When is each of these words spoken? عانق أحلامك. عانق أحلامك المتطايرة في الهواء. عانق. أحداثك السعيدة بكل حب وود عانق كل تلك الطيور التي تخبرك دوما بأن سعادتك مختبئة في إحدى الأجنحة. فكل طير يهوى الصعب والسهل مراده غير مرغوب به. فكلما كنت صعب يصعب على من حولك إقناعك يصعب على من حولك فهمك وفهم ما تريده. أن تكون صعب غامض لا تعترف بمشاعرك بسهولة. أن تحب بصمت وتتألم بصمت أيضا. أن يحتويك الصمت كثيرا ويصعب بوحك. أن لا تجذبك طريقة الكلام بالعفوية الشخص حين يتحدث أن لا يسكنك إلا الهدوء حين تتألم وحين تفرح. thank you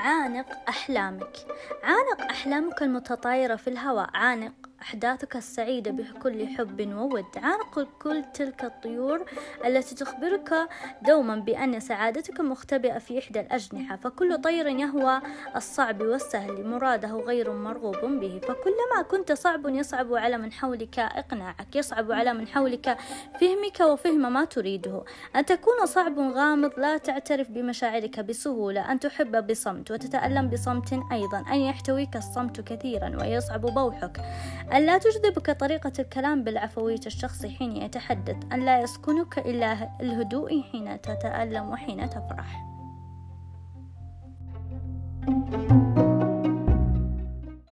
عانق 0.00 0.46
أحلامك. 0.68 1.36
عانق 1.82 2.30
أحلامك 2.30 2.82
المتطايرة 2.82 3.56
في 3.56 3.70
الهواء. 3.70 4.10
عانق. 4.14 4.59
أحداثك 4.82 5.36
السعيدة 5.36 5.90
بكل 5.90 6.46
حب 6.46 6.92
وود 6.94 7.24
عانق 7.36 7.88
كل 8.02 8.24
تلك 8.34 8.64
الطيور 8.64 9.24
التي 9.64 9.94
تخبرك 9.94 10.68
دوما 11.02 11.36
بأن 11.36 11.80
سعادتك 11.80 12.40
مختبئة 12.40 12.98
في 12.98 13.18
إحدى 13.18 13.40
الأجنحة. 13.40 13.96
فكل 13.96 14.38
طير 14.38 14.66
يهوى 14.66 15.20
الصعب 15.56 16.00
والسهل 16.00 16.66
مراده 16.66 17.08
غير 17.08 17.52
مرغوب 17.52 18.20
به. 18.20 18.40
فكلما 18.42 19.02
كنت 19.10 19.32
صعب 19.32 19.68
يصعب 19.68 20.14
على 20.14 20.38
من 20.38 20.52
حولك 20.52 20.98
إقناعك 20.98 21.76
يصعب 21.76 22.12
على 22.12 22.34
من 22.34 22.48
حولك 22.48 22.98
فهمك 23.40 23.80
وفهم 23.80 24.32
ما 24.32 24.44
تريده. 24.44 25.04
أن 25.36 25.44
تكون 25.44 25.86
صعب 25.86 26.18
غامض 26.18 26.72
لا 26.76 26.96
تعترف 26.96 27.50
بمشاعرك 27.50 28.20
بسهولة. 28.20 28.92
أن 28.92 29.00
تحب 29.00 29.46
بصمت 29.46 29.90
وتتألم 29.90 30.48
بصمت 30.48 30.92
أيضا. 31.12 31.44
أن 31.52 31.60
يحتويك 31.60 32.16
الصمت 32.16 32.60
كثيرا 32.60 33.16
ويصعب 33.20 33.60
بوحك. 33.60 34.20
أن 34.72 34.86
لا 34.86 34.98
تجذبك 34.98 35.50
طريقة 35.50 35.92
الكلام 35.98 36.44
بالعفوية 36.44 37.00
الشخص 37.06 37.46
حين 37.46 37.76
يتحدث 37.76 38.36
أن 38.52 38.64
لا 38.64 38.80
يسكنك 38.80 39.38
إلا 39.38 40.00
الهدوء 40.00 40.62
حين 40.62 41.00
تتألم 41.00 41.68
وحين 41.70 42.10
تفرح. 42.10 42.66
thank 45.26 45.52
you 45.52 45.59